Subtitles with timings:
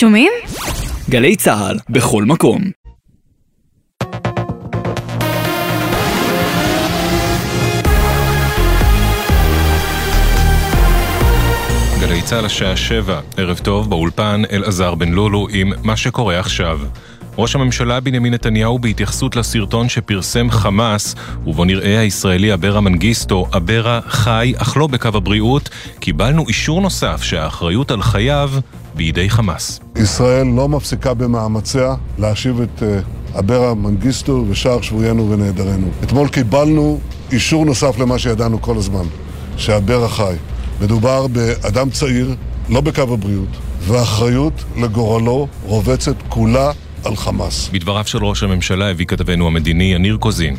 [0.00, 0.32] שומעים?
[1.10, 2.62] גלי צה"ל, בכל מקום.
[12.00, 16.78] גלי צה"ל השעה שבע, ערב טוב, באולפן אלעזר בן לולו עם מה שקורה עכשיו.
[17.38, 21.14] ראש הממשלה בנימין נתניהו בהתייחסות לסרטון שפרסם חמאס,
[21.46, 25.70] ובו נראה הישראלי אברה מנגיסטו, אברה חי אך לא בקו הבריאות,
[26.00, 28.50] קיבלנו אישור נוסף שהאחריות על חייו
[28.98, 29.80] בידי חמאס.
[29.96, 35.88] ישראל לא מפסיקה במאמציה להשיב את uh, אברה מנגיסטו ושאר שבויינו ונעדרינו.
[36.04, 37.00] אתמול קיבלנו
[37.32, 39.04] אישור נוסף למה שידענו כל הזמן,
[39.56, 40.34] שאברה חי.
[40.80, 42.34] מדובר באדם צעיר,
[42.68, 43.48] לא בקו הבריאות,
[43.80, 46.70] והאחריות לגורלו רובצת כולה
[47.04, 47.68] על חמאס.
[47.72, 50.56] בדבריו של ראש הממשלה הביא כתבנו המדיני יניר קוזין.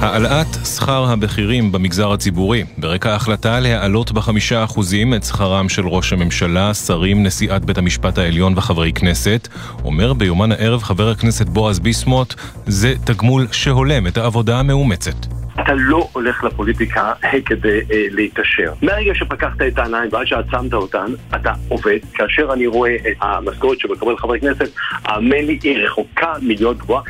[0.00, 6.74] העלאת שכר הבכירים במגזר הציבורי, ברקע ההחלטה להעלות בחמישה אחוזים את שכרם של ראש הממשלה,
[6.74, 9.48] שרים, נשיאת בית המשפט העליון וחברי כנסת,
[9.84, 12.34] אומר ביומן הערב חבר הכנסת בועז ביסמוט,
[12.66, 15.26] זה תגמול שהולם את העבודה המאומצת.
[15.60, 17.12] אתה לא הולך לפוליטיקה
[17.46, 18.72] כדי אה, להתעשר.
[18.82, 21.98] מהרגע שפקחת את העיניים ועד שעצמת אותן, אתה עובד.
[22.14, 24.68] כאשר אני רואה את המשכורת שמקבל חברי כנסת,
[25.04, 27.02] האמן לי, היא רחוקה מלהיות גבוהה.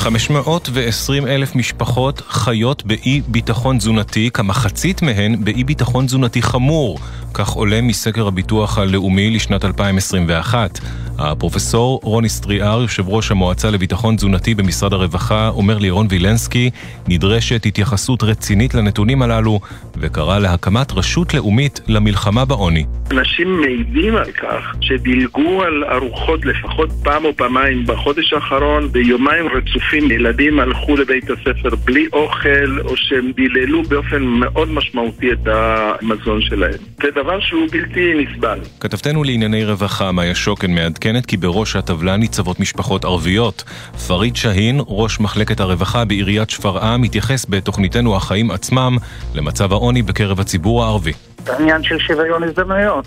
[0.00, 6.98] 520 אלף משפחות חיות באי ביטחון תזונתי, כמחצית מהן באי ביטחון תזונתי חמור.
[7.34, 10.78] כך עולה מסקר הביטוח הלאומי לשנת 2021.
[11.18, 16.70] הפרופסור רוני סטריאר, יושב ראש המועצה לביטחון תזונתי במשרד הרווחה, אומר לירון וילנסקי,
[17.08, 19.60] נדרשת התייחסות רצינית לנתונים הללו,
[19.96, 22.84] וקרא להקמת רשות לאומית למלחמה בעוני.
[23.10, 30.10] אנשים מעידים על כך שדילגו על ארוחות לפחות פעם או פעמיים בחודש האחרון, ביומיים רצופים
[30.10, 36.78] ילדים הלכו לבית הספר בלי אוכל, או שהם דיללו באופן מאוד משמעותי את המזון שלהם.
[37.22, 38.60] דבר שהוא בלתי נסבל.
[38.80, 43.64] כתבתנו לענייני רווחה, מאיה שוקן, מעדכנת כי בראש הטבלה ניצבות משפחות ערביות.
[44.06, 48.96] פריד שהין, ראש מחלקת הרווחה בעיריית שפרעם, מתייחס בתוכניתנו החיים עצמם
[49.34, 51.12] למצב העוני בקרב הציבור הערבי.
[51.46, 53.06] העניין של שוויון הזדמנויות.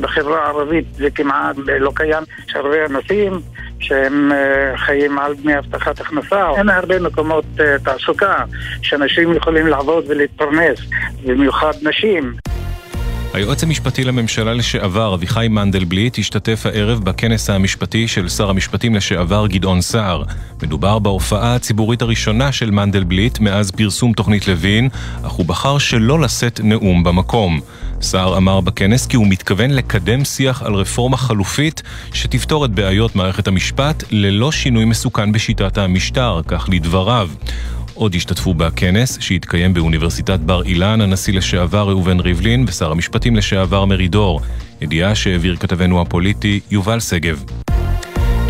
[0.00, 2.22] בחברה הערבית זה כמעט לא קיים.
[2.48, 3.32] יש הרבה אנשים
[3.80, 4.32] שהם
[4.76, 6.50] חיים על דמי הבטחת הכנסה.
[6.56, 7.44] אין הרבה מקומות
[7.84, 8.34] תעסוקה
[8.82, 10.78] שאנשים יכולים לעבוד ולהתפרנס,
[11.26, 12.32] במיוחד נשים.
[13.34, 19.80] היועץ המשפטי לממשלה לשעבר, אביחי מנדלבליט, השתתף הערב בכנס המשפטי של שר המשפטים לשעבר גדעון
[19.80, 20.22] סער.
[20.62, 24.88] מדובר בהופעה הציבורית הראשונה של מנדלבליט מאז פרסום תוכנית לוין,
[25.22, 27.60] אך הוא בחר שלא לשאת נאום במקום.
[28.02, 33.48] סער אמר בכנס כי הוא מתכוון לקדם שיח על רפורמה חלופית שתפתור את בעיות מערכת
[33.48, 37.28] המשפט ללא שינוי מסוכן בשיטת המשטר, כך לדבריו.
[38.00, 44.40] עוד השתתפו בכנס שהתקיים באוניברסיטת בר אילן הנשיא לשעבר ראובן ריבלין ושר המשפטים לשעבר מרידור,
[44.80, 47.44] ידיעה שהעביר כתבנו הפוליטי יובל שגב.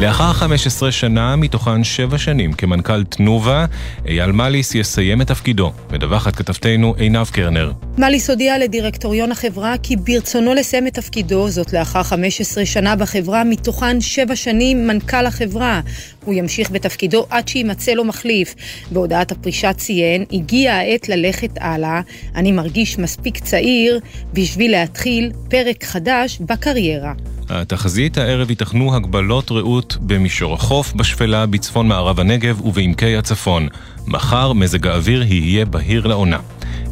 [0.00, 3.66] לאחר 15 שנה, מתוכן 7 שנים כמנכ"ל תנובה,
[4.08, 5.72] אייל מליס יסיים את תפקידו.
[5.92, 7.72] מדווחת כתבתנו עינב קרנר.
[7.98, 14.00] מליס הודיע לדירקטוריון החברה כי ברצונו לסיים את תפקידו, זאת לאחר 15 שנה בחברה, מתוכן
[14.00, 15.80] 7 שנים מנכ"ל החברה.
[16.24, 18.54] הוא ימשיך בתפקידו עד שימצא לו מחליף.
[18.90, 22.00] בהודעת הפרישה ציין, הגיעה העת ללכת הלאה,
[22.34, 24.00] אני מרגיש מספיק צעיר
[24.32, 27.12] בשביל להתחיל פרק חדש בקריירה.
[27.50, 33.68] התחזית הערב ייתכנו הגבלות רעות במישור החוף, בשפלה, בצפון מערב הנגב ובעמקי הצפון.
[34.06, 36.38] מחר מזג האוויר יהיה בהיר לעונה.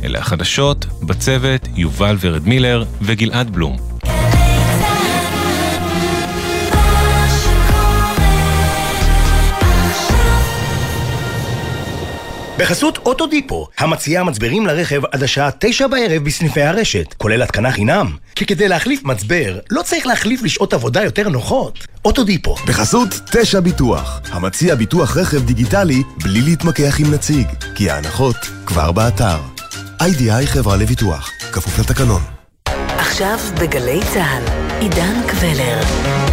[0.05, 3.98] אלה החדשות, בצוות יובל ורד מילר וגלעד בלום.
[12.59, 18.17] בחסות אוטודיפו, המציעה מצברים לרכב עד השעה תשע בערב בסניפי הרשת, כולל התקנה חינם.
[18.35, 21.87] כי כדי להחליף מצבר, לא צריך להחליף לשעות עבודה יותר נוחות.
[22.05, 22.55] אוטודיפו.
[22.55, 28.37] בחסות תשע ביטוח, המציע ביטוח רכב דיגיטלי בלי להתמקח עם נציג, כי ההנחות
[28.67, 29.39] כבר באתר.
[30.01, 32.23] איי-די-איי חברה לביטוח, כפוף לתקנון.
[32.99, 34.43] עכשיו בגלי צה"ל,
[34.81, 36.28] עידן קבלר.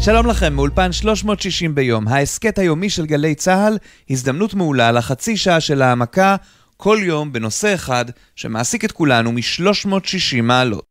[0.00, 3.78] שלום לכם, מאולפן 360 ביום, ההסכת היומי של גלי צה"ל,
[4.10, 6.36] הזדמנות מעולה לחצי שעה של העמקה,
[6.76, 8.04] כל יום בנושא אחד
[8.36, 10.84] שמעסיק את כולנו מ-360 מעלות.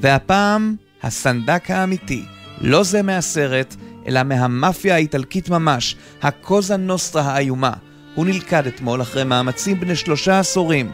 [0.00, 2.24] והפעם, הסנדק האמיתי,
[2.60, 7.72] לא זה מהסרט, אלא מהמאפיה האיטלקית ממש, הקוזה נוסטרה האיומה.
[8.14, 10.90] הוא נלכד אתמול אחרי מאמצים בני שלושה עשורים.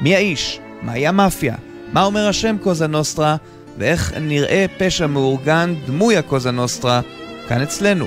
[0.00, 0.60] מי האיש?
[0.82, 1.54] מהי המאפיה?
[1.92, 3.36] מה אומר השם קוזה נוסטרה?
[3.78, 7.00] ואיך נראה פשע מאורגן דמוי הקוזה נוסטרה
[7.48, 8.06] כאן אצלנו.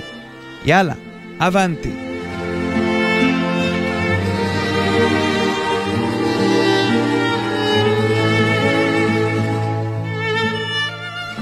[0.66, 0.94] יאללה,
[1.40, 2.15] אבנטי.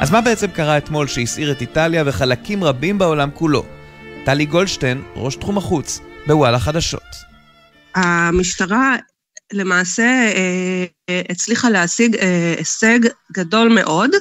[0.04, 3.66] אז מה בעצם קרה אתמול שהסעיר את איטליה וחלקים רבים בעולם כולו?
[4.26, 7.16] טלי גולדשטיין, ראש תחום החוץ, בוואלה חדשות.
[7.96, 8.96] המשטרה
[9.54, 13.00] למעשה אה, אה, הצליחה להשיג אה, הישג
[13.34, 14.12] גדול מאוד,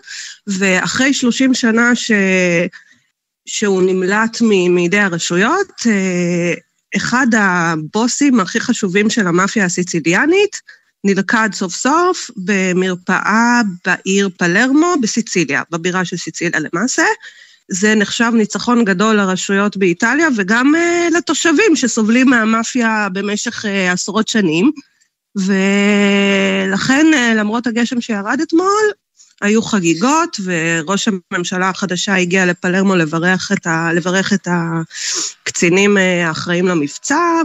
[0.47, 2.13] ואחרי 30 שנה ש...
[3.47, 4.41] שהוא נמלט
[4.71, 5.83] מידי הרשויות,
[6.97, 10.61] אחד הבוסים הכי חשובים של המאפיה הסיציליאנית
[11.05, 17.03] נלכד סוף סוף במרפאה בעיר פלרמו בסיציליה, בבירה של סיציליה למעשה.
[17.69, 24.71] זה נחשב ניצחון גדול לרשויות באיטליה וגם uh, לתושבים שסובלים מהמאפיה במשך uh, עשרות שנים.
[25.37, 28.83] ולכן, uh, למרות הגשם שירד אתמול,
[29.41, 37.41] היו חגיגות, וראש הממשלה החדשה הגיע לפלרמו לברך את, ה, לברך את הקצינים האחראים למבצע,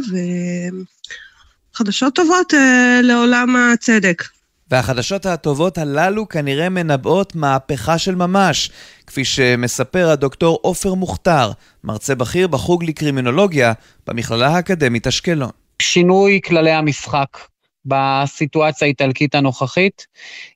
[1.77, 2.57] וחדשות טובות uh,
[3.03, 4.24] לעולם הצדק.
[4.71, 8.71] והחדשות הטובות הללו כנראה מנבאות מהפכה של ממש,
[9.07, 11.51] כפי שמספר הדוקטור עופר מוכתר,
[11.83, 13.74] מרצה בכיר בחוג לקרימינולוגיה
[14.07, 15.50] במכללה האקדמית אשקלון.
[15.81, 17.38] שינוי כללי המשחק
[17.85, 20.07] בסיטואציה האיטלקית הנוכחית,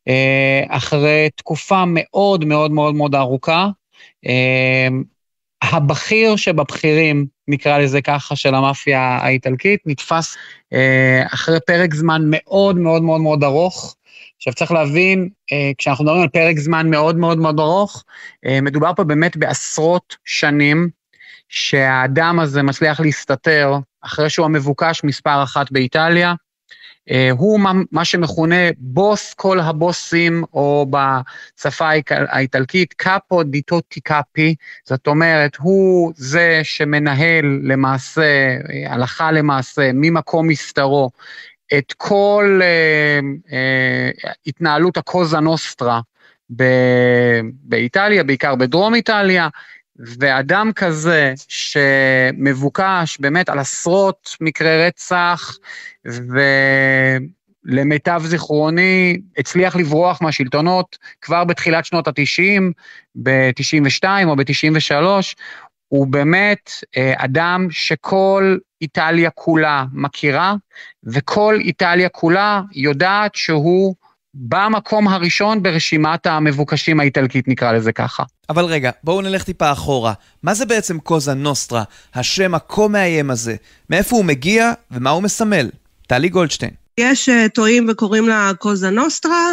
[0.08, 3.68] אה, אחרי תקופה מאוד מאוד מאוד מאוד ארוכה.
[5.62, 10.38] הבכיר שבבכירים, נקרא לזה ככה, של המאפיה האיטלקית, נתפס
[10.74, 13.96] אה, אחרי פרק זמן מאוד מאוד מאוד מאוד ארוך,
[14.38, 18.04] עכשיו צריך להבין, אה, כשאנחנו מדברים על פרק זמן מאוד מאוד מאוד ארוך,
[18.46, 20.90] אה, מדובר פה באמת בעשרות שנים
[21.50, 26.34] שהאדם הזה מצליח להסתתר אחרי שהוא המבוקש מספר אחת באיטליה.
[27.12, 27.60] אה, הוא
[27.92, 34.56] מה שמכונה בוס כל הבוסים, או בשפה האיטלקית, קאפו דיטוטי קאפי,
[34.86, 41.10] זאת אומרת, הוא זה שמנהל למעשה, הלכה למעשה, ממקום מסתרו,
[41.78, 46.02] את כל uh, uh, התנהלות הקוזה נוסטרה
[47.64, 49.48] באיטליה, בעיקר בדרום איטליה,
[50.20, 55.58] ואדם כזה שמבוקש באמת על עשרות מקרי רצח,
[57.66, 62.62] ולמיטב זיכרוני הצליח לברוח מהשלטונות כבר בתחילת שנות ה-90,
[63.16, 64.94] ב-92 או ב-93,
[65.88, 70.56] הוא באמת אה, אדם שכל איטליה כולה מכירה,
[71.04, 73.96] וכל איטליה כולה יודעת שהוא
[74.34, 78.24] במקום הראשון ברשימת המבוקשים האיטלקית, נקרא לזה ככה.
[78.50, 80.14] אבל רגע, בואו נלך טיפה אחורה.
[80.44, 81.84] מה זה בעצם קוזה נוסטרה,
[82.16, 83.56] השם הכה מאיים הזה?
[83.90, 85.70] מאיפה הוא מגיע ומה הוא מסמל?
[86.08, 86.72] טלי גולדשטיין.
[87.00, 89.50] יש uh, טועים וקוראים לה קוזה נוסטרה.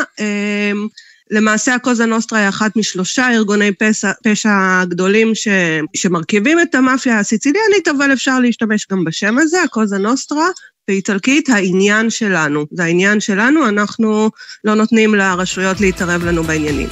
[1.31, 5.49] למעשה הקוזה נוסטרה היא אחת משלושה ארגוני פשע, פשע גדולים ש,
[5.97, 10.49] שמרכיבים את המאפיה הסיציליאנית, אבל אפשר להשתמש גם בשם הזה, הקוזה נוסטרה,
[10.89, 12.67] באיטלקית העניין שלנו.
[12.71, 14.31] זה העניין שלנו, אנחנו
[14.65, 16.89] לא נותנים לרשויות להתערב לנו בעניינים.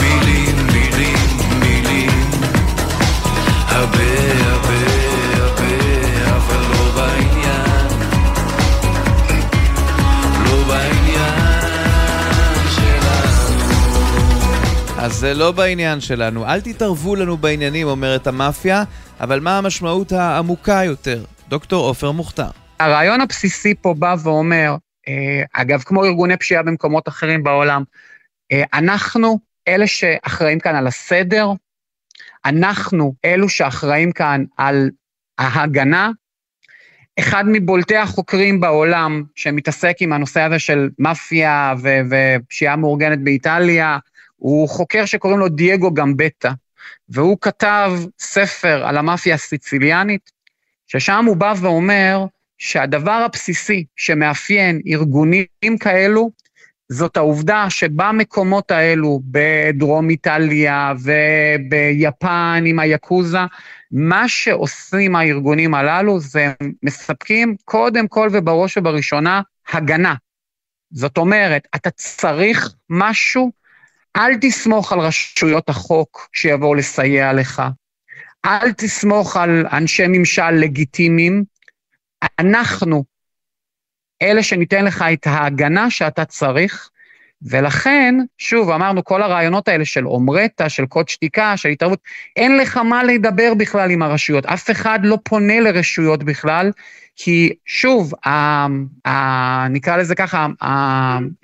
[0.00, 1.16] מילים, מילים,
[1.60, 2.10] מילים,
[3.66, 4.09] הרבה
[15.20, 16.46] זה לא בעניין שלנו.
[16.46, 18.84] אל תתערבו לנו בעניינים, אומרת המאפיה,
[19.20, 21.24] אבל מה המשמעות העמוקה יותר?
[21.48, 22.50] דוקטור עופר מוכתר.
[22.80, 24.76] הרעיון הבסיסי פה בא ואומר,
[25.08, 27.82] אה, אגב, כמו ארגוני פשיעה במקומות אחרים בעולם,
[28.52, 31.48] אה, אנחנו אלה שאחראים כאן על הסדר,
[32.44, 34.90] אנחנו אלו שאחראים כאן על
[35.38, 36.10] ההגנה.
[37.18, 41.74] אחד מבולטי החוקרים בעולם שמתעסק עם הנושא הזה של מאפיה
[42.10, 43.98] ופשיעה מאורגנת באיטליה,
[44.40, 46.52] הוא חוקר שקוראים לו דייגו גמבטה,
[47.08, 50.30] והוא כתב ספר על המאפיה הסיציליאנית,
[50.86, 52.24] ששם הוא בא ואומר
[52.58, 56.30] שהדבר הבסיסי שמאפיין ארגונים כאלו,
[56.88, 63.38] זאת העובדה שבמקומות האלו, בדרום איטליה וביפן עם היאקוזה,
[63.90, 69.42] מה שעושים הארגונים הללו זה מספקים קודם כל ובראש ובראשונה
[69.72, 70.14] הגנה.
[70.90, 73.52] זאת אומרת, אתה צריך משהו
[74.16, 77.62] אל תסמוך על רשויות החוק שיבואו לסייע לך.
[78.44, 81.44] אל תסמוך על אנשי ממשל לגיטימיים.
[82.38, 83.04] אנחנו
[84.22, 86.90] אלה שניתן לך את ההגנה שאתה צריך,
[87.42, 91.98] ולכן, שוב, אמרנו, כל הרעיונות האלה של אומרטה, של קוד שתיקה, של התערבות,
[92.36, 94.46] אין לך מה לדבר בכלל עם הרשויות.
[94.46, 96.70] אף אחד לא פונה לרשויות בכלל,
[97.16, 98.30] כי שוב, ה,
[99.08, 100.68] ה, נקרא לזה ככה, ה,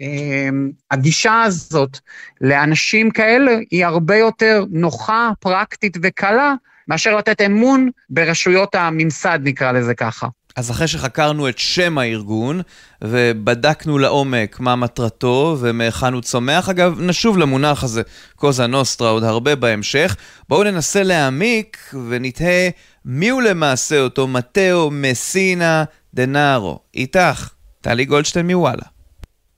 [0.01, 1.99] אמ, הגישה הזאת
[2.41, 6.55] לאנשים כאלה היא הרבה יותר נוחה, פרקטית וקלה,
[6.89, 10.27] מאשר לתת אמון ברשויות הממסד, נקרא לזה ככה.
[10.57, 12.61] אז אחרי שחקרנו את שם הארגון,
[13.05, 18.03] ובדקנו לעומק מה מטרתו ומהיכן הוא צומח, אגב, נשוב למונח הזה,
[18.37, 20.17] קוזה נוסטרה, עוד הרבה בהמשך,
[20.49, 22.69] בואו ננסה להעמיק ונתהה
[23.05, 25.85] מיהו למעשה אותו מתאו מסינה
[26.15, 26.79] דנארו.
[26.95, 28.96] איתך, טלי גולדשטיין מוואלה.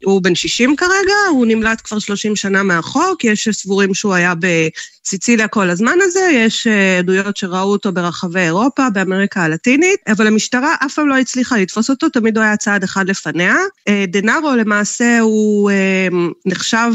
[0.04, 5.48] הוא בן 60 כרגע, הוא נמלט כבר 30 שנה מהחוק, יש שסבורים שהוא היה בסיציליה
[5.48, 10.94] כל הזמן הזה, יש אה, עדויות שראו אותו ברחבי אירופה, באמריקה הלטינית, אבל המשטרה אף
[10.94, 13.56] פעם לא הצליחה לתפוס אותו, תמיד הוא היה צעד אחד לפניה.
[13.88, 16.08] אה, דנארו למעשה הוא אה,
[16.46, 16.92] נחשב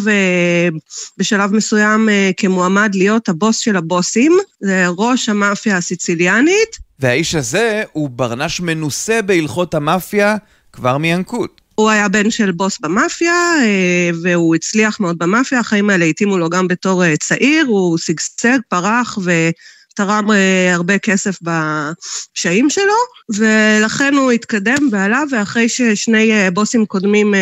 [1.17, 6.77] בשלב מסוים כמועמד להיות הבוס של הבוסים, זה ראש המאפיה הסיציליאנית.
[6.99, 10.35] והאיש הזה הוא ברנש מנוסה בהלכות המאפיה
[10.73, 11.62] כבר מינקות.
[11.75, 16.49] הוא היה בן של בוס במאפיה, אה, והוא הצליח מאוד במאפיה, החיים האלה התאימו לו
[16.49, 22.93] גם בתור אה, צעיר, הוא שגשג, פרח ותרם אה, הרבה כסף בפשעים שלו,
[23.35, 27.33] ולכן הוא התקדם ועלה, ואחרי ששני בוסים קודמים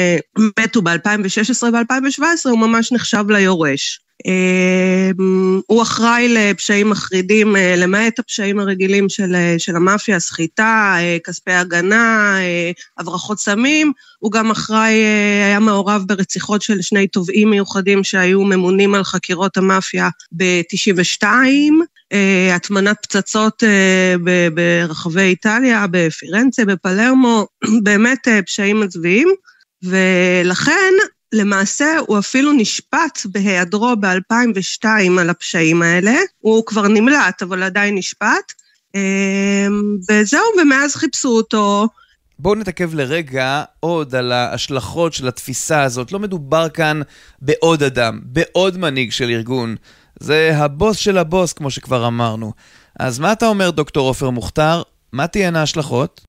[0.60, 4.00] מתו ב-2016 ו-2017, הוא ממש נחשב ליורש.
[4.26, 11.18] אמ, הוא אחראי לפשעים מחרידים, אה, למעט הפשעים הרגילים של, אה, של המאפיה, סחיטה, אה,
[11.24, 12.38] כספי הגנה,
[12.98, 13.92] הברחות סמים.
[14.20, 14.94] הוא גם אחראי,
[15.46, 21.26] היה מעורב ברציחות של שני תובעים מיוחדים שהיו ממונים על חקירות המאפיה ב-92,
[22.56, 23.64] הטמנת פצצות
[24.54, 27.48] ברחבי איטליה, בפירנצה, בפלרמו,
[27.84, 29.28] באמת פשעים מזוויעים.
[29.84, 30.94] ולכן
[31.34, 34.86] למעשה הוא אפילו נשפט בהיעדרו ב-2002
[35.20, 36.16] על הפשעים האלה.
[36.40, 38.54] הוא כבר נמלט, אבל עדיין נשפט.
[38.96, 41.88] אמ, וזהו, ומאז חיפשו אותו.
[42.40, 46.12] בואו נתעכב לרגע עוד על ההשלכות של התפיסה הזאת.
[46.12, 47.02] לא מדובר כאן
[47.42, 49.76] בעוד אדם, בעוד מנהיג של ארגון.
[50.20, 52.54] זה הבוס של הבוס, כמו שכבר אמרנו.
[53.00, 54.82] אז מה אתה אומר, דוקטור עופר מוכתר?
[55.14, 56.22] מה תהיינה ההשלכות?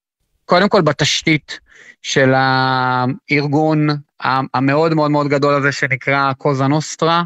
[0.52, 1.60] קודם כל, בתשתית
[2.02, 3.86] של הארגון
[4.54, 7.22] המאוד מאוד מאוד גדול הזה שנקרא קוזה נוסטרה,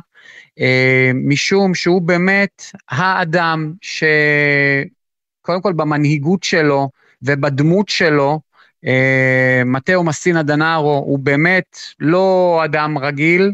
[0.60, 6.90] אה, משום שהוא באמת האדם שקודם כל במנהיגות שלו
[7.22, 8.40] ובדמות שלו,
[8.86, 13.52] אה, מתאו מסינה דנארו הוא באמת לא אדם רגיל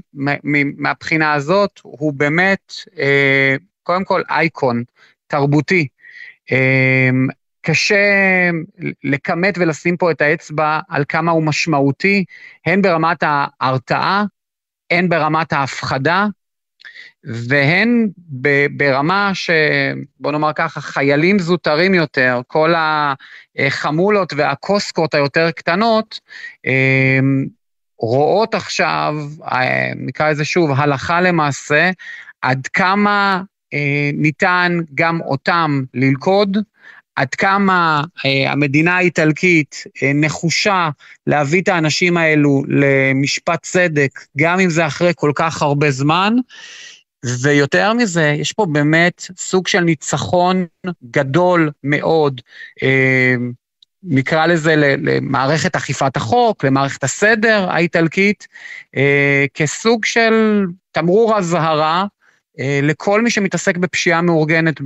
[0.76, 4.82] מהבחינה הזאת, הוא באמת אה, קודם כל אייקון
[5.26, 5.88] תרבותי.
[7.62, 8.50] קשה
[9.04, 12.24] לכמת ולשים פה את האצבע על כמה הוא משמעותי,
[12.66, 14.24] הן ברמת ההרתעה,
[14.90, 16.26] הן ברמת ההפחדה,
[17.24, 18.08] והן
[18.76, 19.50] ברמה ש...
[20.20, 22.74] בוא נאמר ככה, חיילים זוטרים יותר, כל
[23.58, 26.20] החמולות והקוסקות היותר קטנות,
[26.66, 27.46] אמ,
[27.98, 29.14] רואות עכשיו,
[29.52, 31.90] אה, נקרא לזה שוב, הלכה למעשה,
[32.42, 33.42] עד כמה
[33.74, 36.58] אה, ניתן גם אותם ללכוד,
[37.16, 40.90] עד כמה אה, המדינה האיטלקית אה, נחושה
[41.26, 46.34] להביא את האנשים האלו למשפט צדק, גם אם זה אחרי כל כך הרבה זמן.
[47.42, 50.66] ויותר מזה, יש פה באמת סוג של ניצחון
[51.10, 52.40] גדול מאוד,
[52.82, 53.34] אה,
[54.02, 58.48] נקרא לזה למערכת אכיפת החוק, למערכת הסדר האיטלקית,
[59.54, 62.06] כסוג של תמרור אזהרה
[62.58, 64.80] לכל מי שמתעסק בפשיעה מאורגנת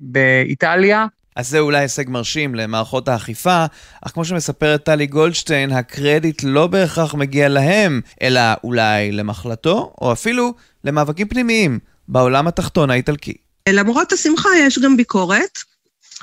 [0.00, 1.06] באיטליה,
[1.38, 3.64] אז זה אולי הישג מרשים למערכות האכיפה,
[4.02, 10.54] אך כמו שמספרת טלי גולדשטיין, הקרדיט לא בהכרח מגיע להם, אלא אולי למחלתו, או אפילו
[10.84, 11.78] למאבקים פנימיים
[12.08, 13.34] בעולם התחתון האיטלקי.
[13.68, 15.58] למרות השמחה יש גם ביקורת,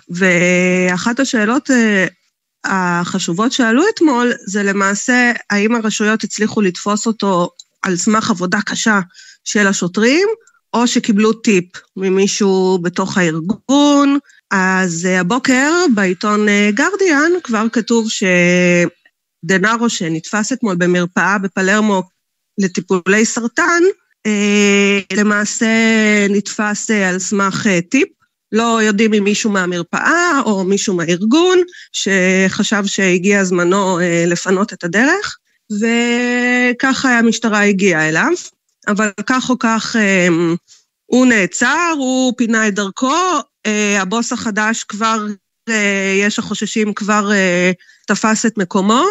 [0.09, 2.05] ואחת השאלות אה,
[2.65, 7.49] החשובות שעלו אתמול זה למעשה האם הרשויות הצליחו לתפוס אותו
[7.81, 8.99] על סמך עבודה קשה
[9.43, 10.27] של השוטרים,
[10.73, 11.65] או שקיבלו טיפ
[11.97, 14.17] ממישהו בתוך הארגון,
[14.57, 22.03] אז אה, הבוקר בעיתון גרדיאן אה, כבר כתוב שדנארו שנתפס אתמול במרפאה בפלרמו
[22.57, 23.83] לטיפולי סרטן,
[24.25, 25.67] אה, למעשה
[26.29, 28.07] נתפס על סמך טיפ.
[28.51, 31.59] לא יודעים אם מישהו מהמרפאה או מישהו מהארגון
[31.91, 35.37] שחשב שהגיע זמנו לפנות את הדרך,
[35.81, 38.31] וככה המשטרה הגיעה אליו.
[38.87, 39.95] אבל כך או כך
[41.05, 43.41] הוא נעצר, הוא פינה את דרכו,
[44.01, 45.25] הבוס החדש כבר,
[45.69, 47.71] אה, יש החוששים, כבר אה,
[48.07, 49.03] תפס את מקומו.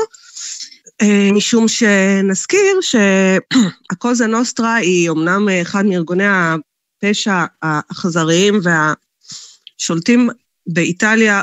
[1.03, 10.29] אה, משום שנזכיר שהקוזה נוסטרה היא אומנם אחד מארגוני הפשע האכזריים והשולטים
[10.67, 11.43] באיטליה,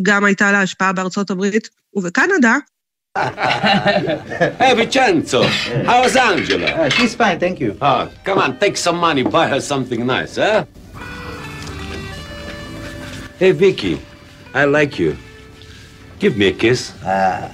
[0.00, 2.56] וגם הייתה לה השפעה בארצות הברית ובקנדה.
[4.60, 5.42] hey, Vincenzo,
[5.84, 6.66] how's Angela?
[6.66, 7.76] Uh, she's fine, thank you.
[7.82, 10.64] Oh, come on, take some money, buy her something nice, huh?
[13.38, 14.00] Hey, Vicky,
[14.52, 15.16] I like you.
[16.18, 16.92] Give me a kiss.
[17.04, 17.52] Ah.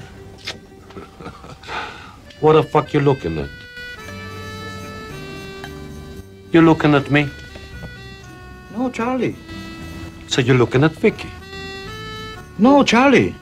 [2.40, 3.50] What the fuck you looking at?
[6.52, 7.28] You looking at me?
[8.74, 9.36] No, Charlie.
[10.26, 11.28] So you're looking at Vicky?
[12.58, 13.34] No, Charlie.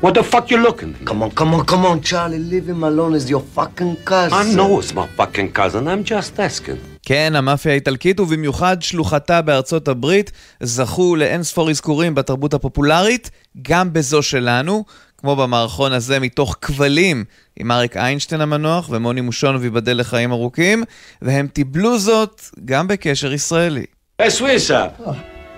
[0.00, 1.06] What the fuck you looking at?
[1.06, 2.40] Come on, come on, come on, Charlie.
[2.40, 3.12] Leave him alone.
[3.12, 4.36] He's your fucking cousin.
[4.36, 5.86] I know it's my fucking cousin.
[5.86, 6.80] I'm just asking.
[7.02, 13.30] כן, המאפיה האיטלקית, ובמיוחד שלוחתה בארצות הברית, זכו לאין ספור אזכורים בתרבות הפופולרית,
[13.62, 14.84] גם בזו שלנו,
[15.18, 17.24] כמו במערכון הזה מתוך כבלים,
[17.56, 20.84] עם אריק איינשטיין המנוח ומוני מושון ויבדל לחיים ארוכים,
[21.22, 23.84] והם טיבלו זאת גם בקשר ישראלי.
[24.22, 24.80] Hey, Swissa,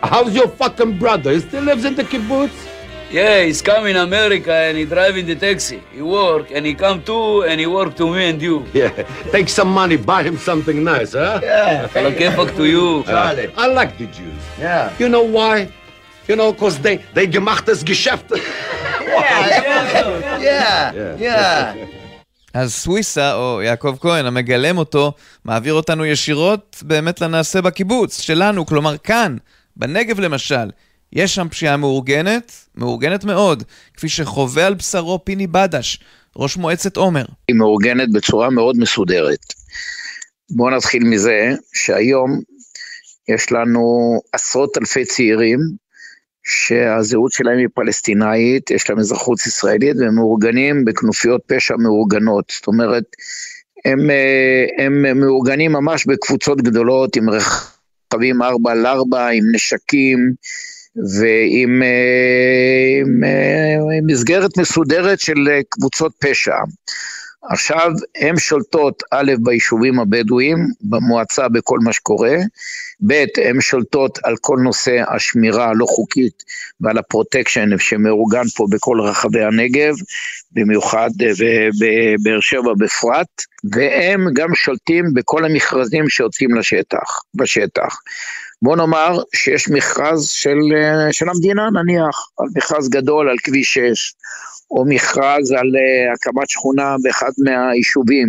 [0.03, 1.33] how's your fucking brother?
[1.33, 2.72] He still lives in the kibbutz?
[3.13, 5.83] Yeah, he's come in America and he driving the taxi.
[5.93, 8.65] He work and he come too and he work to me and you.
[8.73, 8.91] Yeah,
[9.31, 11.41] take some money, buy him something nice, huh?
[11.43, 11.89] Yeah.
[11.95, 13.05] על הכיפאק to you.
[13.05, 13.49] Charlie.
[13.57, 14.43] I like the Jews.
[14.59, 14.91] Yeah.
[14.99, 15.69] You know why?
[16.29, 18.33] You know, because they, they gemacht das Geschäft.
[20.41, 21.75] Yeah, yeah.
[22.55, 25.13] אז סוויסה, או יעקב כהן, המגלם אותו,
[25.45, 29.37] מעביר אותנו ישירות באמת לנעשה בקיבוץ שלנו, כלומר כאן,
[29.77, 30.71] בנגב למשל.
[31.13, 33.63] יש שם פשיעה מאורגנת, מאורגנת מאוד,
[33.95, 35.99] כפי שחווה על בשרו פיני בדש,
[36.37, 37.25] ראש מועצת עומר.
[37.49, 39.53] היא מאורגנת בצורה מאוד מסודרת.
[40.51, 42.41] בואו נתחיל מזה שהיום
[43.29, 45.59] יש לנו עשרות אלפי צעירים
[46.45, 52.53] שהזהות שלהם היא פלסטינאית, יש להם אזרחות ישראלית והם מאורגנים בכנופיות פשע מאורגנות.
[52.57, 53.05] זאת אומרת,
[53.85, 60.33] הם, אה, הם מאורגנים ממש בקבוצות גדולות עם רכבים 4 על 4, עם נשקים,
[60.97, 66.57] ועם אה, עם, אה, עם מסגרת מסודרת של אה, קבוצות פשע.
[67.51, 72.37] עכשיו, הן שולטות א', ביישובים הבדואיים, במועצה, בכל מה שקורה,
[73.07, 76.43] ב', הן שולטות על כל נושא השמירה הלא חוקית
[76.81, 79.95] ועל הפרוטקשן שמאורגן פה בכל רחבי הנגב,
[80.53, 81.11] במיוחד
[81.81, 87.99] בבאר שבע בפרט, והם גם שולטים בכל המכרזים שיוצאים לשטח, בשטח.
[88.63, 90.59] בוא נאמר שיש מכרז של,
[91.11, 94.15] של המדינה נניח, על מכרז גדול על כביש 6,
[94.71, 98.29] או מכרז על uh, הקמת שכונה באחד מהיישובים.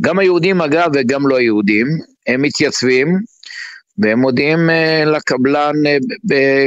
[0.00, 1.86] גם היהודים אגב וגם לא היהודים,
[2.26, 3.18] הם מתייצבים
[3.98, 5.74] והם מודיעים uh, לקבלן,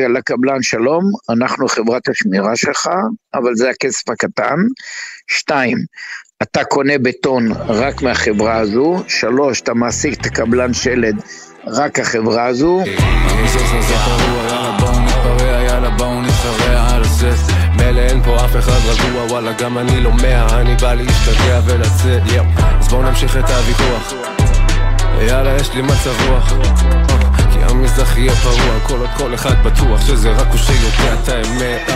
[0.10, 2.90] לקבלן שלום, אנחנו חברת השמירה שלך,
[3.34, 4.58] אבל זה הכסף הקטן.
[5.28, 5.78] שתיים,
[6.42, 9.04] אתה קונה בטון רק מהחברה הזו.
[9.08, 11.16] שלוש, אתה מעסיק את הקבלן שלד
[11.68, 12.84] רק החברה הזו.
[17.78, 22.22] מילא אין פה אף אחד רגוע, וואלה גם אני לא מאה, אני בא להשתגע ולצאת,
[22.36, 22.44] יאו.
[22.80, 24.14] אז בואו נמשיך את הוויכוח.
[25.22, 26.54] יאללה, יש לי מצב רוח.
[27.60, 31.90] כי המזרח יהיה פרוע, כל עוד כל אחד בטוח שזה רק הוא שיודע את האמת.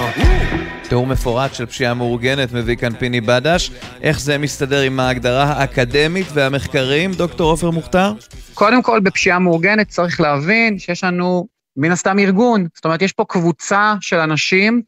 [0.89, 3.71] תיאור מפורט של פשיעה מאורגנת מביא כאן פיני בדש.
[4.02, 8.13] איך זה מסתדר עם ההגדרה האקדמית והמחקרים, דוקטור עופר מוכתר?
[8.54, 11.47] קודם כל, בפשיעה מאורגנת צריך להבין שיש לנו
[11.78, 12.67] מן הסתם ארגון.
[12.76, 14.82] זאת אומרת, יש פה קבוצה של אנשים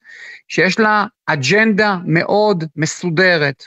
[0.48, 3.64] שיש לה אג'נדה מאוד מסודרת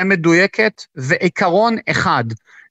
[0.00, 2.24] ומדויקת ועיקרון אחד.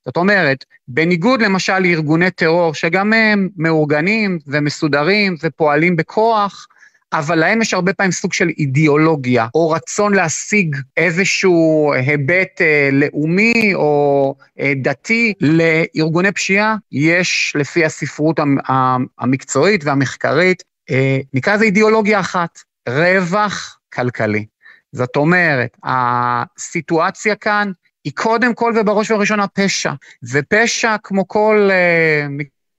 [0.05, 6.67] זאת אומרת, בניגוד למשל לארגוני טרור, שגם הם מאורגנים ומסודרים ופועלים בכוח,
[7.13, 13.71] אבל להם יש הרבה פעמים סוג של אידיאולוגיה, או רצון להשיג איזשהו היבט אה, לאומי
[13.75, 15.33] או אה, דתי.
[15.41, 23.77] לארגוני פשיעה יש, לפי הספרות המ- המ- המקצועית והמחקרית, אה, נקרא לזה אידיאולוגיה אחת, רווח
[23.93, 24.45] כלכלי.
[24.91, 27.71] זאת אומרת, הסיטואציה כאן
[28.05, 29.91] היא קודם כל ובראש ובראשונה פשע,
[30.31, 31.69] ופשע כמו כל...
[31.71, 32.27] אה,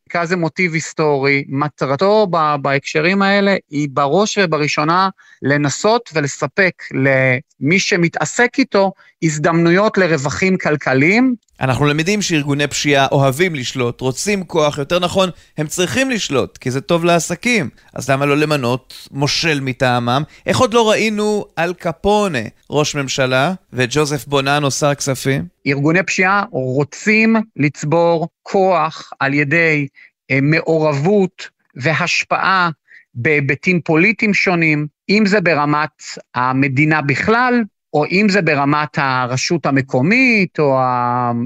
[0.08, 2.26] נקרא לזה מוטיב היסטורי, מטרתו
[2.62, 5.08] בהקשרים האלה היא בראש ובראשונה
[5.42, 11.34] לנסות ולספק למי שמתעסק איתו הזדמנויות לרווחים כלכליים.
[11.60, 16.80] אנחנו למדים שארגוני פשיעה אוהבים לשלוט, רוצים כוח, יותר נכון, הם צריכים לשלוט, כי זה
[16.80, 17.68] טוב לעסקים.
[17.94, 20.22] אז למה לא למנות מושל מטעמם?
[20.46, 22.38] איך עוד לא ראינו על קפונה
[22.70, 25.44] ראש ממשלה וג'וזף בוננו שר כספים?
[25.66, 29.86] ארגוני פשיעה רוצים לצבור כוח על ידי
[30.30, 32.70] אה, מעורבות והשפעה
[33.14, 36.02] בהיבטים פוליטיים שונים, אם זה ברמת
[36.34, 37.62] המדינה בכלל,
[37.96, 40.78] או אם זה ברמת הרשות המקומית, או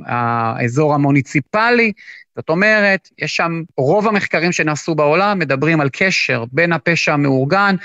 [0.06, 1.92] האזור המוניציפלי.
[2.36, 7.76] זאת אומרת, יש שם, רוב המחקרים שנעשו בעולם מדברים על קשר בין הפשע המאורגן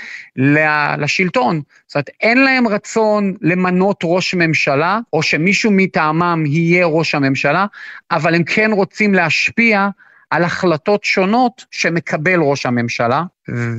[0.98, 1.60] לשלטון.
[1.86, 7.66] זאת אומרת, אין להם רצון למנות ראש ממשלה, או שמישהו מטעמם יהיה ראש הממשלה,
[8.10, 9.88] אבל הם כן רוצים להשפיע
[10.30, 13.22] על החלטות שונות שמקבל ראש הממשלה.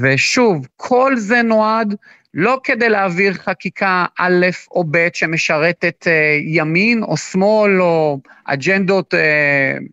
[0.01, 1.95] ושוב, כל זה נועד
[2.33, 9.19] לא כדי להעביר חקיקה א' או ב' שמשרתת אה, ימין או שמאל או אג'נדות אה,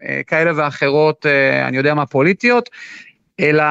[0.09, 2.71] אה, כאלה ואחרות, אה, אני יודע מה, פוליטיות,
[3.41, 3.65] אלא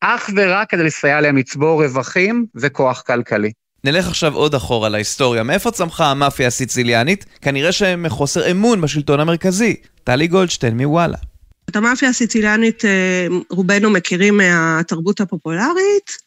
[0.00, 3.52] אך ורק כדי לסייע להם לצבור רווחים וכוח כלכלי.
[3.84, 5.42] נלך עכשיו עוד אחורה להיסטוריה.
[5.42, 7.24] מאיפה צמחה המאפיה הסיציליאנית?
[7.40, 9.76] כנראה שהם מחוסר אמון בשלטון המרכזי.
[10.04, 11.16] טלי גולדשטיין מוואלה.
[11.70, 16.25] את המאפיה הסיצילנית אה, רובנו מכירים מהתרבות הפופולרית,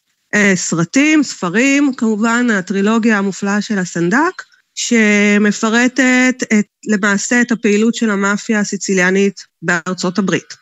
[0.54, 4.42] סרטים, ספרים, כמובן הטרילוגיה המופלאה של הסנדק,
[4.74, 10.54] שמפרטת את, למעשה את הפעילות של המאפיה הסיציליאנית בארצות הברית.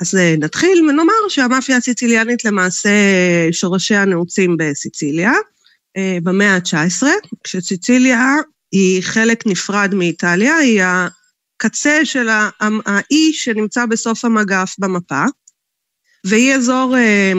[0.00, 2.90] אז אה, נתחיל ונאמר שהמאפיה הסיציליאנית למעשה
[3.52, 5.32] שורשיה נעוצים בסיציליה,
[6.22, 7.06] במאה ה-19,
[7.44, 8.36] כשסיציליה
[8.72, 12.28] היא חלק נפרד מאיטליה, היא הקצה של
[12.86, 15.24] האי שנמצא בסוף המגף במפה,
[16.24, 17.32] והיא אזור אה,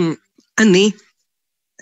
[0.59, 0.91] עני,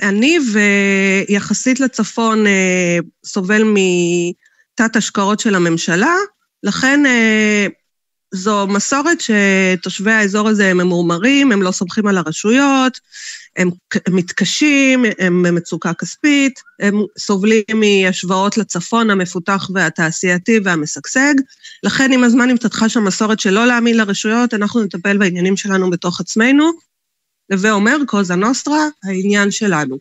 [0.01, 6.15] עני ויחסית לצפון אה, סובל מתת השקעות של הממשלה,
[6.63, 7.67] לכן אה,
[8.33, 12.99] זו מסורת שתושבי האזור הזה הם ממורמרים, הם לא סומכים על הרשויות,
[13.57, 13.69] הם,
[14.09, 21.33] מתקשים, הם במצוקה כספית, הם סובלים מהשוואות לצפון המפותח והתעשייתי והמשגשג.
[21.83, 26.19] לכן עם הזמן התפתחה שם מסורת של לא להאמין לרשויות, אנחנו נטפל בעניינים שלנו בתוך
[26.19, 26.90] עצמנו.
[27.51, 29.97] הווה אומר, קוזה נוסטרה, העניין שלנו.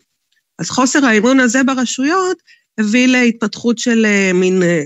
[0.59, 2.37] אז חוסר האמון הזה ברשויות
[2.77, 4.83] הביא להתפתחות של אה, מין אה,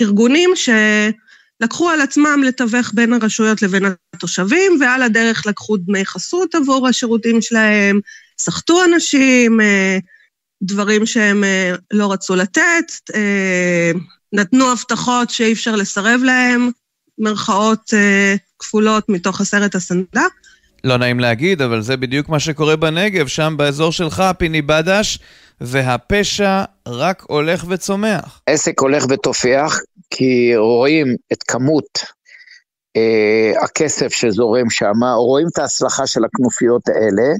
[0.00, 0.68] ארגונים ש...
[1.60, 7.42] לקחו על עצמם לתווך בין הרשויות לבין התושבים, ועל הדרך לקחו דמי חסות עבור השירותים
[7.42, 8.00] שלהם,
[8.38, 9.98] סחטו אנשים, אה,
[10.62, 11.44] דברים שהם
[11.92, 12.92] לא רצו לתת,
[14.32, 16.70] נתנו הבטחות שאי אפשר לסרב להם,
[17.18, 17.90] מרכאות
[18.58, 20.20] כפולות מתוך הסרט הסנדק.
[20.84, 25.18] לא נעים להגיד, אבל זה בדיוק מה שקורה בנגב, שם באזור שלך, פיני בדש,
[25.60, 28.40] והפשע רק הולך וצומח.
[28.46, 29.78] עסק הולך ותופח,
[30.10, 31.98] כי רואים את כמות
[32.96, 37.32] אה, הכסף שזורם שם, רואים את ההצלחה של הכנופיות האלה,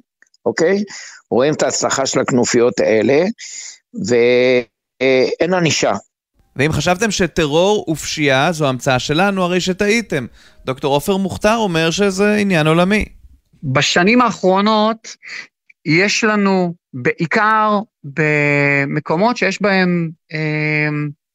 [0.47, 0.83] אוקיי?
[1.31, 3.25] רואים את ההצלחה של הכנופיות האלה,
[4.07, 5.93] ואין ענישה.
[6.57, 10.27] ואם חשבתם שטרור ופשיעה זו המצאה שלנו, הרי שטעיתם.
[10.65, 13.05] דוקטור עופר מוכתר אומר שזה עניין עולמי.
[13.65, 15.17] בשנים האחרונות
[15.85, 20.89] יש לנו בעיקר במקומות שיש בהם אה,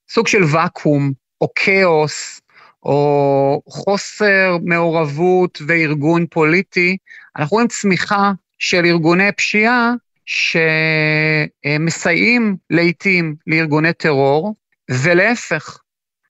[0.09, 1.11] סוג של ואקום
[1.41, 2.41] או כאוס,
[2.83, 6.97] או חוסר מעורבות וארגון פוליטי,
[7.37, 9.93] אנחנו רואים צמיחה של ארגוני פשיעה
[11.65, 14.55] שמסייעים לעיתים לארגוני טרור,
[14.91, 15.79] ולהפך.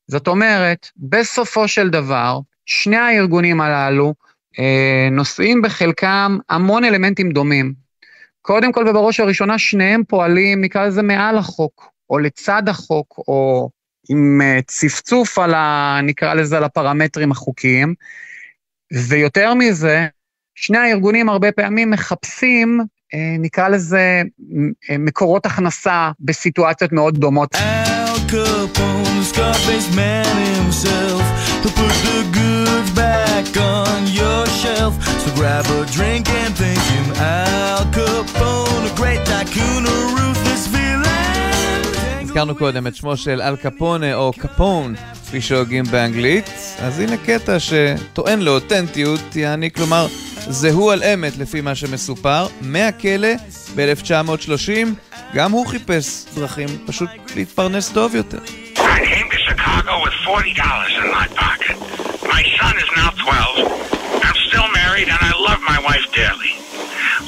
[0.08, 4.14] זאת אומרת, בסופו של דבר, שני הארגונים הללו
[5.12, 7.74] נושאים בחלקם המון אלמנטים דומים.
[8.42, 13.70] קודם כל ובראש ובראשונה, שניהם פועלים, נקרא לזה, מעל החוק, או לצד החוק, או
[14.10, 16.00] עם אה, צפצוף על ה...
[16.04, 17.94] נקרא לזה, על הפרמטרים החוקיים.
[19.10, 20.08] ויותר מזה,
[20.56, 22.82] שני הארגונים הרבה פעמים מחפשים,
[23.14, 24.22] אה, נקרא לזה,
[24.90, 27.56] אה, מקורות הכנסה בסיטואציות מאוד דומות.
[35.24, 40.68] So grab a drink and think him Al Capone, a great tycoon, a ruthless
[42.22, 44.96] הזכרנו קודם את שמו של אל קפונה או קפון,
[45.26, 46.46] כפי שהוגים באנגלית,
[46.80, 50.08] אז הנה קטע שטוען לאותנטיות, יעני כלומר
[50.48, 53.34] זהו על אמת לפי מה שמסופר, מהכלא
[53.76, 54.88] ב-1930,
[55.34, 58.69] גם הוא חיפש דרכים פשוט להתפרנס טוב יותר.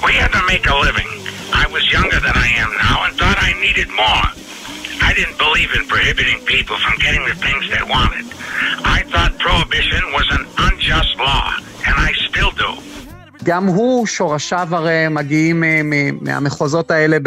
[0.05, 1.11] We had to make a living.
[1.63, 4.25] I was younger than I am now and thought I needed more.
[5.07, 8.25] I didn't believe in prohibiting people from getting the things they wanted.
[8.97, 11.45] I thought prohibition was an unjust law,
[11.87, 12.71] and I still do.
[13.43, 15.63] גם הוא, שורשיו הרי מגיעים
[16.21, 17.17] מהמחוזות האלה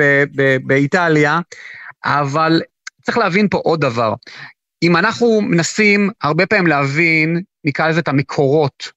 [0.66, 1.40] באיטליה,
[2.04, 2.60] אבל
[3.02, 4.14] צריך להבין פה עוד דבר.
[4.82, 8.92] אם אנחנו מנסים הרבה פעמים להבין, נקרא לזה את המקורות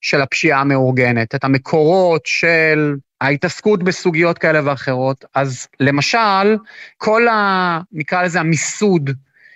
[0.00, 5.24] של הפשיעה המאורגנת, את המקורות של ההתעסקות בסוגיות כאלה ואחרות.
[5.34, 6.56] אז למשל,
[6.96, 7.80] כל ה...
[7.92, 9.10] נקרא לזה המיסוד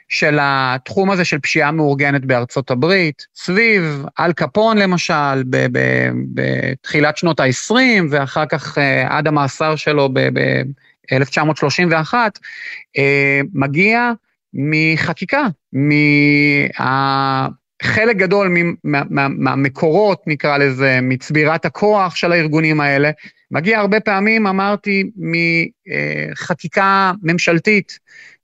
[0.09, 5.43] של התחום הזה של פשיעה מאורגנת בארצות הברית, סביב אל קפון למשל,
[6.35, 7.75] בתחילת שנות ה-20,
[8.11, 12.15] ואחר כך אה, עד המאסר שלו ב-1931,
[12.99, 14.13] אה, מגיע
[14.55, 15.47] מחקיקה,
[17.83, 18.55] חלק גדול
[19.39, 23.11] מהמקורות, נקרא לזה, מצבירת הכוח של הארגונים האלה,
[23.51, 27.99] מגיע הרבה פעמים, אמרתי, מחקיקה ממשלתית,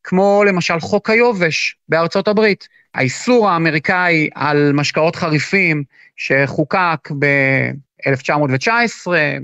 [0.04, 2.68] כמו למשל חוק היובש בארצות הברית.
[2.94, 5.84] האיסור האמריקאי על משקאות חריפים
[6.16, 9.36] שחוקק ב-1919, אה,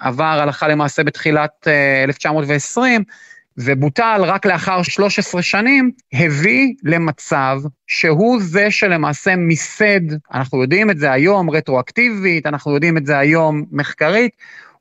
[0.00, 1.68] עבר הלכה למעשה בתחילת
[2.04, 3.14] 1920, אה,
[3.56, 10.00] ובוטל רק לאחר 13 שנים, הביא למצב שהוא זה שלמעשה מיסד,
[10.34, 14.32] אנחנו יודעים את זה היום רטרואקטיבית, אנחנו יודעים את זה היום מחקרית,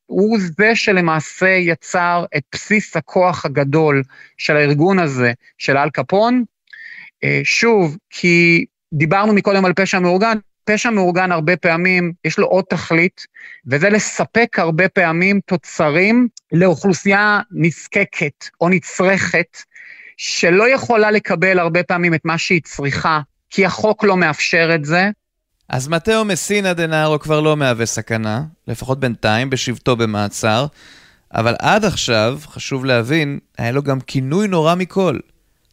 [0.06, 4.04] הוא זה שלמעשה יצר את בסיס הכוח הגדול
[4.38, 6.44] של הארגון הזה, של אל קפון.
[7.24, 10.38] אה, שוב, כי דיברנו מקודם על פשע מאורגן,
[10.70, 13.26] פשע מאורגן הרבה פעמים, יש לו עוד תכלית,
[13.68, 19.58] וזה לספק הרבה פעמים תוצרים לאוכלוסייה נזקקת או נצרכת,
[20.18, 25.10] שלא יכולה לקבל הרבה פעמים את מה שהיא צריכה, כי החוק לא מאפשר את זה.
[25.70, 30.66] אז מתאו מסינה דנארו כבר לא מהווה סכנה, לפחות בינתיים, בשבתו במעצר,
[31.34, 35.20] אבל עד עכשיו, חשוב להבין, היה לו גם כינוי נורא מכל,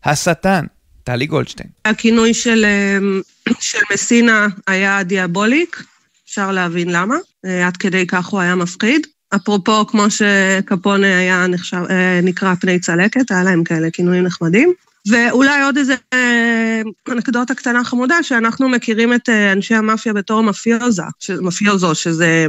[0.04, 0.64] השטן.
[1.06, 1.68] טלי גולדשטיין.
[1.84, 3.20] הכינוי של, אמ,
[3.60, 5.82] של מסינה היה דיאבוליק,
[6.26, 9.06] אפשר להבין למה, אה, עד כדי כך הוא היה מפחיד.
[9.34, 14.72] אפרופו, כמו שקפונה היה נחשב, אה, נקרא פני צלקת, היה להם כאלה כינויים נחמדים.
[15.10, 21.02] ואולי עוד איזה אה, אנקדוטה קטנה חמודה, שאנחנו מכירים את אנשי המאפיה בתור מפיוזה,
[21.40, 22.46] מפיוזו, שזה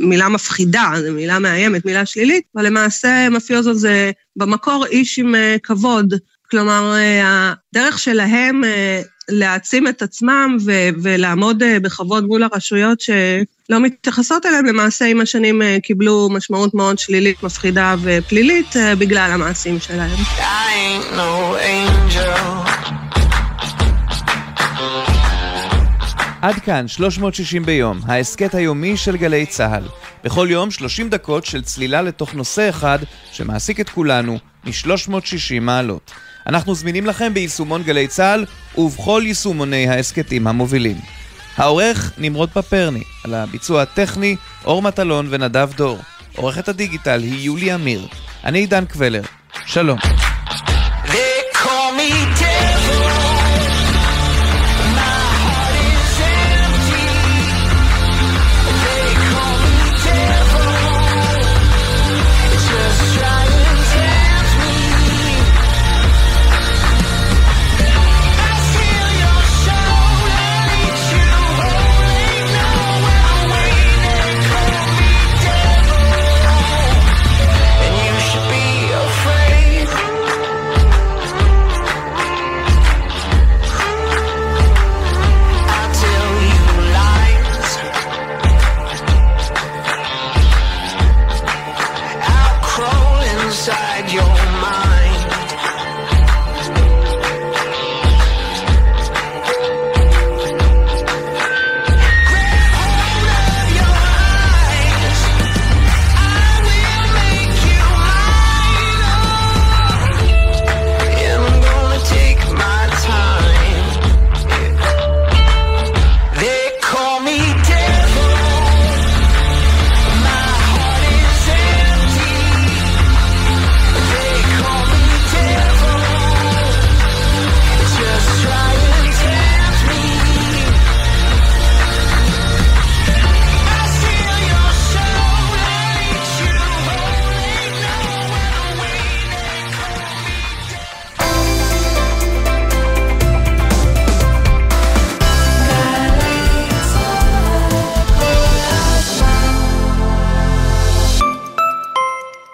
[0.00, 6.14] מילה מפחידה, זו מילה מאיימת, מילה שלילית, אבל למעשה מפיוזו זה במקור איש עם כבוד.
[6.50, 13.80] כלומר, אה, הדרך שלהם אה, להעצים את עצמם ו- ולעמוד אה, בכבוד מול הרשויות שלא
[13.80, 20.18] מתייחסות אליהם, למעשה עם השנים קיבלו משמעות מאוד שלילית, מפחידה ופלילית בגלל המעשים שלהם.
[26.42, 29.84] עד כאן 360 ביום, ההסכת היומי של גלי צה"ל.
[30.24, 32.98] בכל יום 30 דקות של צלילה לתוך נושא אחד
[33.32, 36.10] שמעסיק את כולנו מ-360 מעלות.
[36.46, 38.44] אנחנו זמינים לכם ביישומון גלי צה"ל
[38.78, 40.96] ובכל יישומוני ההסכתים המובילים.
[41.56, 45.98] העורך נמרוד פפרני, על הביצוע הטכני אור מטלון ונדב דור.
[46.36, 48.06] עורכת הדיגיטל היא יולי אמיר.
[48.44, 49.22] אני עידן קבלר.
[49.66, 49.98] שלום.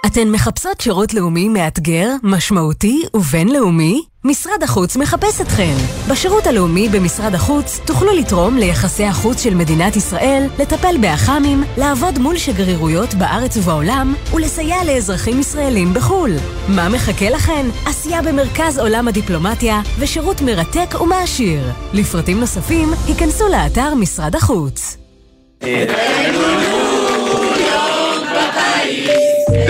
[0.07, 4.03] אתן מחפשות שירות לאומי מאתגר, משמעותי ובינלאומי?
[4.25, 5.75] משרד החוץ מחפש אתכן.
[6.11, 12.39] בשירות הלאומי במשרד החוץ תוכלו לתרום ליחסי החוץ של מדינת ישראל, לטפל באח"מים, לעבוד מול
[12.39, 16.31] שגרירויות בארץ ובעולם ולסייע לאזרחים ישראלים בחו"ל.
[16.69, 17.67] מה מחכה לכן?
[17.87, 21.71] עשייה במרכז עולם הדיפלומטיה ושירות מרתק ומעשיר.
[21.93, 24.97] לפרטים נוספים, היכנסו לאתר משרד החוץ.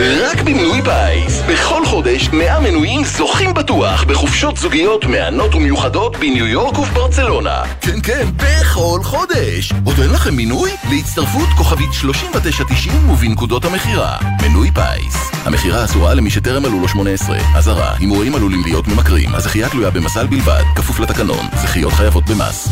[0.03, 1.43] רק במנוי פיס.
[1.49, 7.62] בכל חודש 100 מנויים זוכים בטוח בחופשות זוגיות מהנות ומיוחדות בניו יורק ובברצלונה.
[7.81, 9.73] כן, כן, בכל חודש.
[9.85, 10.71] עוד אין לכם מינוי?
[10.91, 14.17] להצטרפות כוכבית 3990 ובנקודות המכירה.
[14.43, 15.31] מנוי פיס.
[15.45, 17.38] המכירה אסורה למי שטרם מלאו לו 18.
[17.57, 19.35] אזהרה, הימורים עלולים להיות ממכרים.
[19.35, 21.47] הזכייה תלויה במזל בלבד, כפוף לתקנון.
[21.62, 22.69] זכיות חייבות במס.